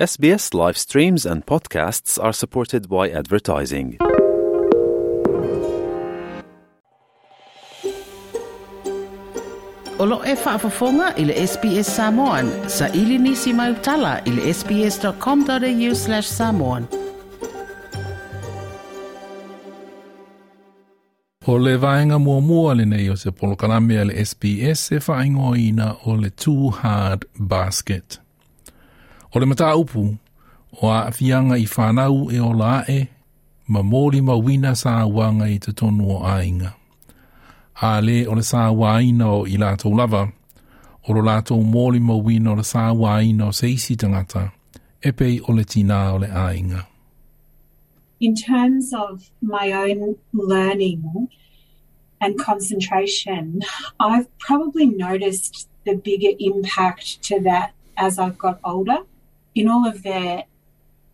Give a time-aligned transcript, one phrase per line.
[0.00, 3.98] SBS live streams and podcasts are supported by advertising.
[9.98, 12.50] Olo e whaafafonga i le SBS Samoan.
[12.68, 16.86] Sa ili nisi mai utala i le sbs.com.au slash samoan.
[21.46, 25.54] O le vaenga mua mua le nei o se polokalame a le SBS e whaingo
[25.56, 28.29] ina o le Too Hard Basket.
[29.34, 30.18] O le mata upu,
[30.82, 33.08] o a fianga i whanau e o lae,
[33.68, 36.74] ma mōri ma wina sa wanga i te tonu o ainga.
[37.82, 40.28] A le o le sa waina o i lātou lava,
[41.08, 44.50] o lo lātou mōri ma wina o le sa waina o seisi tangata,
[45.02, 46.90] e pei o le tina o le ainga.
[48.20, 51.28] in terms of my own learning
[52.20, 53.62] and concentration,
[53.98, 58.98] I've probably noticed the bigger impact to that as I've got older.
[59.54, 60.44] In all of the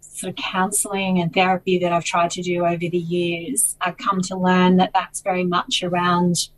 [0.01, 4.21] sort of counselling and therapy that I've tried to do over the years, I've come
[4.23, 6.49] to learn that that's very much around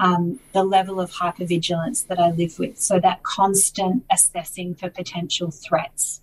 [0.00, 2.80] um, the level of hypervigilance that I live with.
[2.80, 6.20] So that constant assessing for potential threats.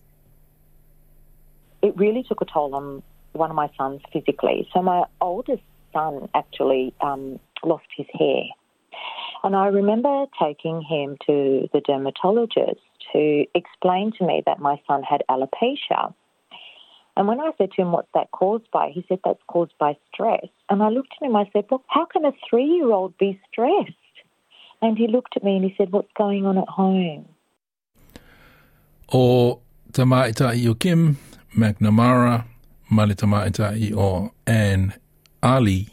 [1.81, 4.67] it really took a toll on one of my sons physically.
[4.73, 5.63] So my oldest
[5.93, 8.43] son actually um, lost his hair.
[9.43, 12.81] And I remember taking him to the dermatologist
[13.13, 16.13] to explain to me that my son had alopecia.
[17.17, 18.91] And when I said to him, What's that caused by?
[18.93, 20.47] He said, That's caused by stress.
[20.69, 23.39] And I looked at him, I said, Well, how can a three year old be
[23.51, 23.91] stressed?
[24.81, 27.27] And he looked at me and he said, What's going on at home?
[29.11, 29.59] O
[29.91, 31.17] tamaita o Kim
[31.57, 32.45] McNamara,
[32.89, 34.93] ma le tamaita i o Anne
[35.41, 35.89] Ali,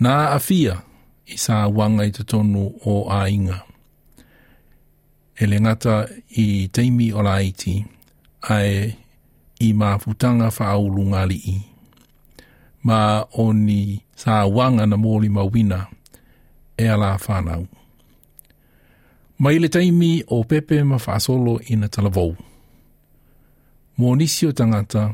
[0.00, 0.82] nā a fia
[1.28, 3.71] i sa wanga i tonu o a inga.
[5.42, 7.74] E le ngata i teimi o la iti,
[8.54, 8.94] ai
[9.66, 11.56] i mā futanga whaulunga li i.
[12.86, 13.00] Ma
[13.42, 15.80] o ni sa wanga na mōli mawina
[16.78, 17.66] e ala whanau.
[19.42, 22.36] Mai le taimi o pepe ma whaasolo i na talavou.
[23.98, 25.10] Mō nisi o tangata,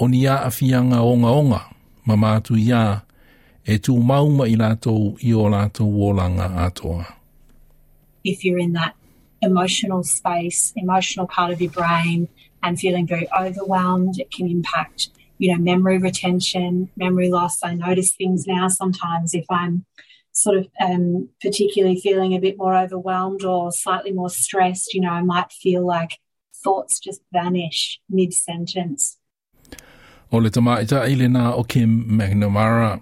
[0.00, 1.62] o ni a awhianga onga onga,
[2.04, 3.00] ma mātu ia,
[3.64, 7.18] e tū mauma i lātou i o lātou wōlanga atoa.
[8.24, 8.97] if you're in that
[9.42, 12.28] emotional space, emotional part of your brain,
[12.62, 17.62] and feeling very overwhelmed, it can impact, you know, memory retention, memory loss.
[17.62, 19.84] I notice things now sometimes if I'm
[20.32, 25.10] sort of um, particularly feeling a bit more overwhelmed or slightly more stressed, you know,
[25.10, 26.18] I might feel like
[26.62, 29.16] thoughts just vanish mid sentence.
[30.30, 33.00] O le tamaita i le nā o Kim McNamara,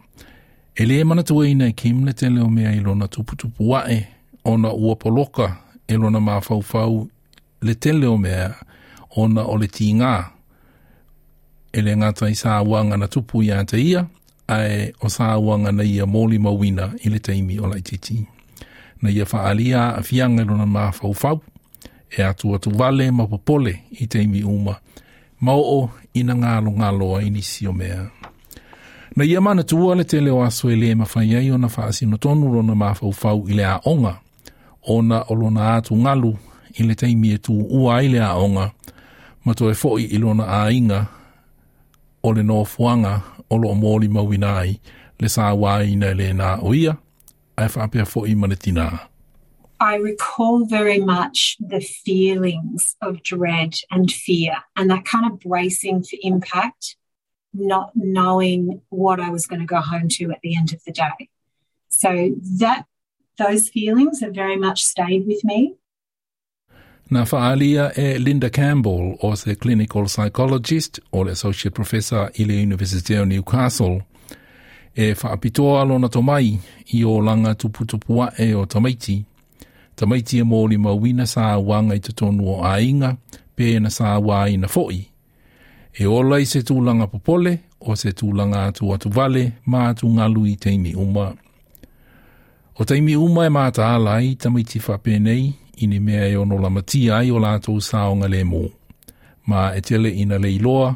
[0.79, 4.07] e le mana tua ina i Kim le te leo mea i lona tuputupu wae,
[4.45, 5.57] o na ua poloka
[5.89, 6.41] e lona mā
[7.63, 8.55] le tele o mea,
[9.17, 10.15] ona na o le tīngā.
[11.73, 14.07] E le ngata i sāwanga na tupu i ata ia,
[14.49, 18.27] ae o sāwanga na ia mōli mawina i le teimi o laititi.
[19.03, 20.91] Na ia whaalia a fianga lona mā
[22.11, 24.77] e atu atu vale ma popole i teimi uma,
[25.41, 28.11] mau o ina ngalo ngalo a inisi o mea.
[29.17, 32.17] Na ia mana tua le tele o aso e le mawhai ai o na whaasino
[32.17, 32.95] tonu rona ma
[33.49, 33.81] i le a
[34.87, 36.39] onga, o na o lona atu ngalu
[36.79, 36.95] i le
[37.35, 38.73] e tu ua le a onga,
[39.45, 41.09] ma foi i lona a inga
[42.23, 44.79] o le no fuanga o mōli
[45.19, 46.97] le sā wāina le nā o ia,
[47.57, 48.35] ai whapea foi.
[49.79, 56.03] I recall very much the feelings of dread and fear and that kind of bracing
[56.03, 56.97] for impact,
[57.53, 60.93] not knowing what I was going to go home to at the end of the
[60.93, 61.29] day.
[61.89, 62.87] So that
[63.37, 65.77] those feelings have very much stayed with me.
[67.11, 72.55] Nā whaalia e Linda Campbell o se clinical psychologist o le associate professor i le
[72.63, 74.03] University of Newcastle
[74.95, 76.59] e whaapitoa lona tomai
[76.93, 79.25] i o langa tuputupua e o tamaiti.
[79.95, 83.17] Tamaiti e mōli mawina sā wanga i tonu o ainga
[83.55, 85.07] pe na sā wā ina fo'i.
[85.95, 90.47] E ola i se tūlanga popole o se tūlanga atu atu vale mā atu ngalu
[90.47, 91.37] i teimi uma.
[92.79, 95.47] O teimi uma e māta ala i tamaiti whapēnei
[95.81, 98.63] i ni mea e ono la matia ai o lātou saonga le mō.
[99.49, 100.91] Ma e tele ina le iloa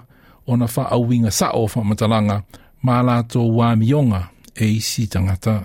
[0.47, 2.43] o na wha auwinga sa o wha matalanga
[2.83, 5.65] ma lātou wā mionga e isi tangata.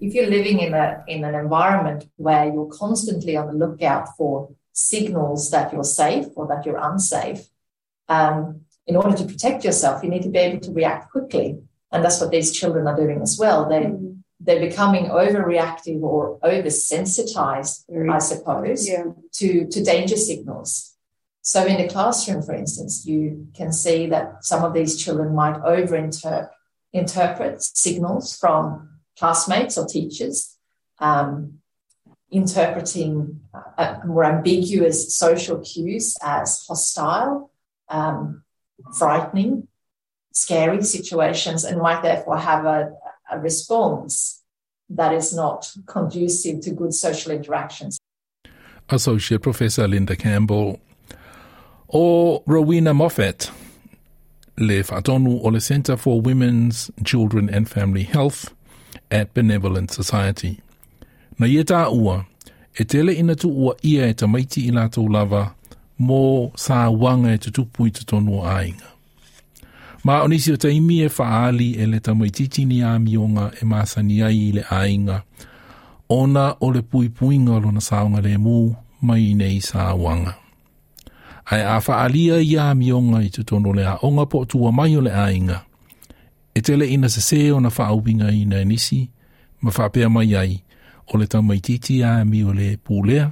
[0.00, 4.50] if you're living in a in an environment where you're constantly on the lookout for
[4.72, 7.40] signals that you're safe or that you're unsafe,
[8.08, 11.58] um, in order to protect yourself, you need to be able to react quickly,
[11.92, 13.68] and that's what these children are doing as well.
[13.68, 13.90] They
[14.40, 19.04] they're becoming overreactive or oversensitized, I suppose, Yeah.
[19.34, 20.92] to to danger signals.
[21.42, 25.60] So in the classroom, for instance, you can see that some of these children might
[25.62, 25.94] over
[26.92, 28.88] interpret signals from
[29.18, 30.56] classmates or teachers,
[30.98, 31.60] um,
[32.30, 33.40] interpreting
[33.78, 37.50] uh, more ambiguous social cues as hostile,
[37.88, 38.42] um,
[38.98, 39.68] frightening,
[40.32, 42.90] scary situations, and might therefore have a,
[43.30, 44.42] a response
[44.88, 47.98] that is not conducive to good social interactions.
[48.88, 50.78] Associate Professor Linda Campbell
[51.88, 53.50] or Rowena Moffat
[54.58, 58.54] le whaatonu o le Center for Women's, Children and Family Health
[59.10, 60.60] at Benevolent Society.
[61.38, 62.24] Na ia tā ua,
[62.78, 65.54] e tele ina tu ua ia e tamaiti i lava
[66.00, 68.95] mō sā wanga e tutupu i ainga.
[70.06, 74.52] Ma onisi o taimi e faali e le tamaititi ni a mionga e māsani ai
[74.54, 75.24] le ainga.
[76.08, 78.70] Ona o le pui puinga lo na saonga le mū
[79.02, 80.36] mai nei sā wanga.
[81.50, 85.02] Ai a faalia i a mionga i tutono le a onga po tua mai o
[85.02, 85.58] le ainga.
[86.54, 89.08] E tele ina se se o na whaauwinga i na nisi,
[89.60, 90.62] ma faapea mai ai,
[91.10, 93.26] o le tamaititi a mi o le pūlea,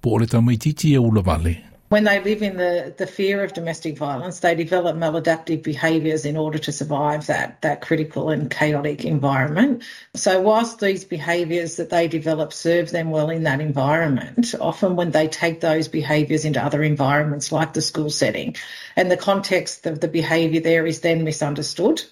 [0.00, 1.73] po o le tamaititi e ula vale.
[1.94, 6.36] When they live in the, the fear of domestic violence, they develop maladaptive behaviours in
[6.36, 9.84] order to survive that, that critical and chaotic environment.
[10.16, 15.12] So, whilst these behaviours that they develop serve them well in that environment, often when
[15.12, 18.56] they take those behaviours into other environments like the school setting,
[18.96, 22.02] and the context of the behaviour there is then misunderstood.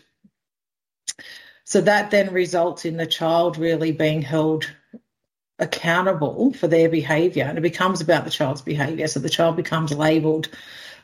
[1.64, 4.73] So, that then results in the child really being held
[5.62, 9.06] accountable for their behaviour and it becomes about the child's behaviour.
[9.06, 10.48] So the child becomes labelled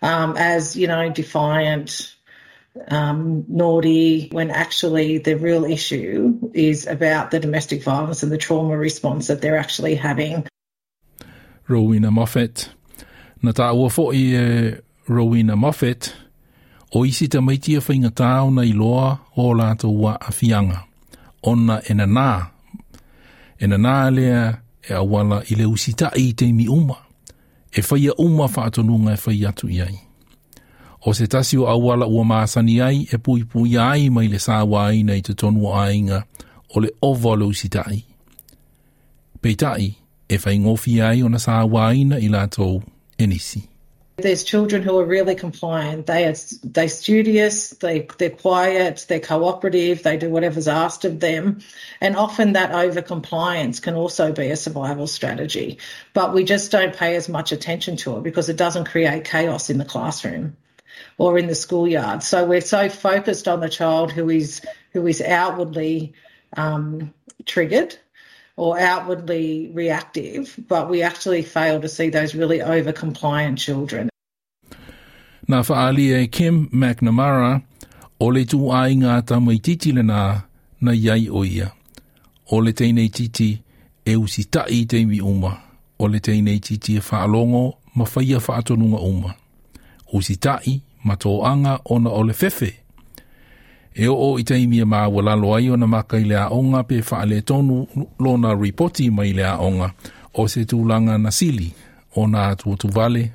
[0.02, 2.14] um, as, you know, defiant,
[2.88, 8.76] um, naughty, when actually the real issue is about the domestic violence and the trauma
[8.76, 10.46] response that they're actually having.
[11.68, 12.68] Rowena Moffat.
[13.42, 14.76] Na tā ua fo i e
[15.06, 16.12] Rowena Moffat,
[16.94, 20.84] o isi ta maiti a whainga tāo na iloa o lātou wa a.
[21.46, 22.57] Ona ena nā
[23.58, 24.42] e na nā lea
[24.88, 26.96] e awala i le usita i te mi uma.
[27.72, 29.98] E whaia uma whaatonunga e whai atu i ai.
[31.06, 34.88] O se tasi o awala ua maasani ai e pui pui ai mai le sāwa
[34.88, 36.24] ai nei te tonu ainga
[36.74, 38.04] o le ova le usita i.
[39.40, 39.94] Peitai
[40.28, 42.82] e whai ngofi ai o na sāwa aina i lātou
[43.18, 43.62] enisi.
[44.18, 46.06] There's children who are really compliant.
[46.06, 46.34] They are
[46.64, 51.60] they studious, they they're quiet, they're cooperative, they do whatever's asked of them.
[52.00, 55.78] And often that over compliance can also be a survival strategy.
[56.14, 59.70] But we just don't pay as much attention to it because it doesn't create chaos
[59.70, 60.56] in the classroom
[61.16, 62.24] or in the schoolyard.
[62.24, 64.60] So we're so focused on the child who is
[64.92, 66.14] who is outwardly
[66.56, 67.96] um, triggered
[68.58, 74.10] or outwardly reactive, but we actually fail to see those really over compliant children.
[75.48, 77.62] Nā whaali e Kim McNamara,
[78.20, 80.42] o le tū ai ngā tamai titi le nā,
[80.80, 81.70] na iai o ia.
[82.50, 83.62] O le teinei titi
[84.04, 85.54] e usi tai te mi uma.
[85.98, 89.34] O le teinei titi e whaalongo ma whaia whaatonunga uma.
[90.12, 92.74] Usi tai ma tō anga ona o le fefe
[93.98, 96.24] e o i taimia mā walalo ai o na maka i
[96.88, 97.86] pe whaale tonu
[98.20, 98.54] lona
[99.10, 99.32] mai
[100.34, 101.72] o se tūlanga na sili
[102.14, 103.32] o tuatu vale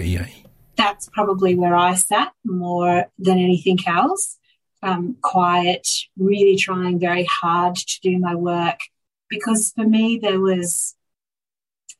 [0.00, 0.34] i ai.
[0.76, 4.38] That's probably where I sat more than anything else.
[4.82, 5.86] Um, quiet,
[6.16, 8.80] really trying very hard to do my work
[9.28, 10.96] because for me there was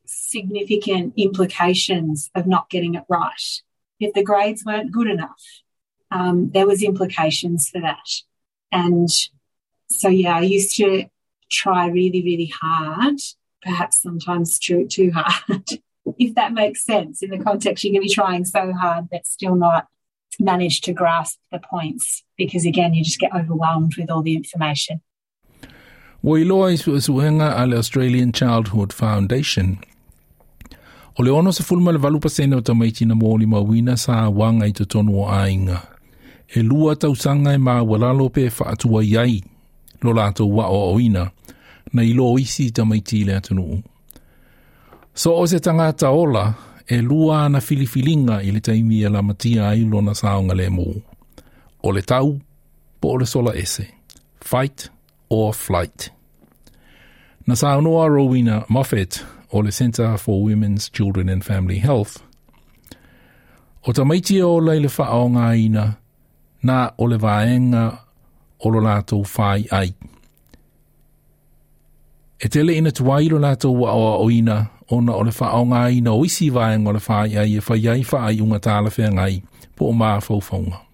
[0.06, 3.62] significant implications of not getting it right.
[3.98, 5.42] If the grades weren't good enough,
[6.10, 8.08] um, there was implications for that.
[8.72, 9.08] And
[9.88, 11.06] so, yeah, I used to
[11.50, 13.16] try really, really hard,
[13.62, 15.64] perhaps sometimes too, too hard,
[16.18, 17.22] if that makes sense.
[17.22, 19.86] In the context, you can be trying so hard but still not
[20.38, 25.00] manage to grasp the points because, again, you just get overwhelmed with all the information.
[26.22, 29.78] Wailoa i suenga ale Australian Childhood Foundation.
[31.18, 34.66] O le ono sa fulma le valupa sene o tamaiti na mōli mawina sa wanga
[34.66, 35.80] i te tonu o ainga.
[36.54, 39.40] E lua tausanga e mā walalo pe whaatua iai
[40.02, 41.30] lo lātou wa o oina
[41.92, 43.82] na ilo isi ta le atunuu.
[45.14, 46.54] So o se tangata ola
[46.86, 50.68] e lua na filifilinga i le taimi e la matia ai lo na saonga le
[50.68, 51.02] mō.
[51.82, 52.40] O le tau,
[53.00, 53.86] po o le sola ese.
[54.40, 54.90] Fight
[55.28, 56.10] or flight.
[57.46, 62.22] Na saonoa Rowena Moffat o le Center for Women's, Children and Family Health.
[63.86, 65.96] O tamaiti o leile whaonga ina,
[66.62, 67.84] na o le vaenga
[68.60, 69.94] o lo lātou whai ai.
[72.40, 76.50] E tele ina tuai lātou wa oa oina, ona o le whaonga ina o isi
[76.50, 79.42] vaenga o le whai ai, e whai ai whai unga tāla whea ngai,
[79.76, 80.89] po o maa faufaunga.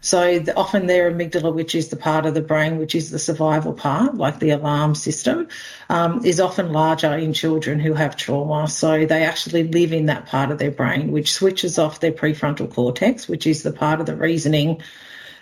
[0.00, 3.18] So the, often their amygdala, which is the part of the brain which is the
[3.18, 5.48] survival part, like the alarm system,
[5.88, 8.68] um, is often larger in children who have trauma.
[8.68, 12.72] So they actually live in that part of their brain, which switches off their prefrontal
[12.72, 14.82] cortex, which is the part of the reasoning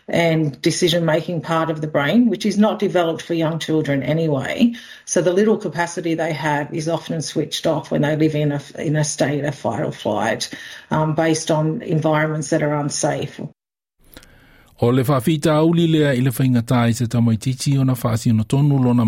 [0.09, 4.73] and decision making part of the brain, which is not developed for young children anyway.
[5.05, 8.63] So the little capacity they have is often switched off when they live in a,
[8.79, 10.55] in a state of fight or flight
[10.91, 13.41] um, based on environments that are unsafe.
[14.81, 17.95] O le whawhita auli lea i le whainga tai se tamai titi o na
[18.45, 19.05] tonu lona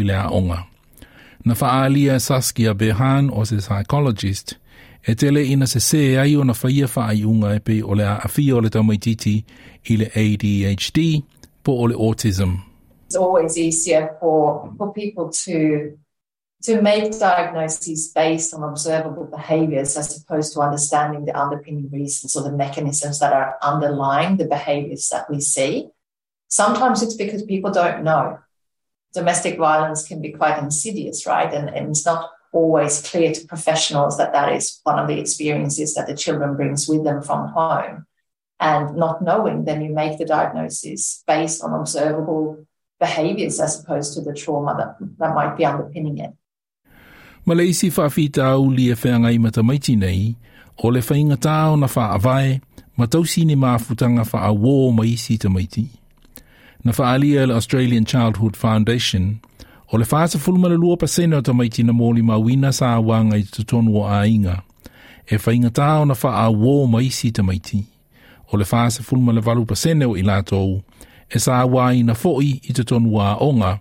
[0.00, 0.64] i lea onga.
[1.44, 4.54] Na whaalia Saskia Behan o se psychologist
[5.06, 6.86] e tele ina se se ai o na whaia
[7.56, 8.04] e pe o le
[8.52, 9.44] o le tamai titi
[9.90, 11.22] i le ADHD
[11.64, 12.62] po o le autism.
[13.06, 15.98] It's always easier for, for people to
[16.64, 22.42] to make diagnoses based on observable behaviors as opposed to understanding the underpinning reasons or
[22.42, 25.88] the mechanisms that are underlying the behaviors that we see.
[26.48, 28.38] Sometimes it's because people don't know.
[29.12, 31.52] Domestic violence can be quite insidious, right?
[31.52, 35.94] And, and it's not always clear to professionals that that is one of the experiences
[35.94, 38.06] that the children brings with them from home.
[38.58, 42.66] And not knowing, then you make the diagnosis based on observable
[42.98, 46.30] behaviors as opposed to the trauma that, that might be underpinning it.
[47.46, 50.34] Ma le isi whaafita au li e whenga i matamaiti nei,
[50.82, 52.60] o le whainga tāo na whaavae,
[52.96, 55.84] ma tausi ni māfutanga wha wō ma isi tamaiti.
[56.84, 59.40] Na whaalia le Australian Childhood Foundation,
[59.92, 63.36] o le whaasa fulma le lua pasena o tamaiti na mōli ma wina sa wanga
[63.36, 64.62] i tutonu o ainga,
[65.28, 67.84] e whainga tāo na wha wō ma isi tamaiti.
[68.52, 70.80] O le whaasa fulma le valu pasena o i lātou,
[71.28, 73.78] e sa wai na fo'i i tutonu a onga,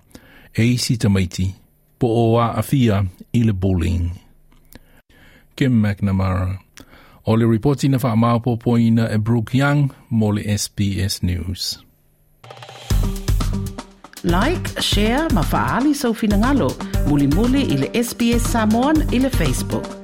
[0.52, 1.44] e isi tamaiti.
[1.48, 1.63] maiti.
[2.04, 2.98] Po o a afia
[3.32, 4.12] i le bullying.
[5.56, 6.60] Kim McNamara.
[7.26, 11.80] O le reporti na wha maupo poina e Brooke Young mo le SBS News.
[14.24, 16.76] Like, share, ma faali sau finangalo,
[17.08, 20.03] muli muli i le SBS Samoan i le Facebook.